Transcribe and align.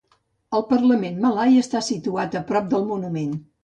El 0.59 0.65
Parlament 0.71 1.21
Malai 1.27 1.63
està 1.67 1.85
situat 1.91 2.43
a 2.43 2.47
prop 2.53 2.77
del 2.77 2.93
monument. 2.93 3.43